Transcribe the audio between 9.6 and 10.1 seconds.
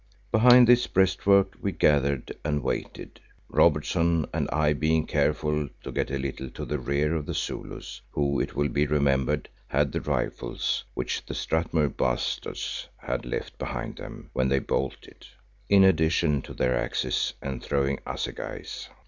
had the